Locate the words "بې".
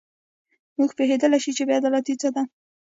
1.67-1.73